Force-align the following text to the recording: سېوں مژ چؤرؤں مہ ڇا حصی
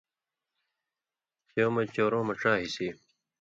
سېوں 1.49 1.71
مژ 1.75 1.87
چؤرؤں 1.95 2.25
مہ 2.27 2.33
ڇا 2.41 2.53
حصی 2.61 2.87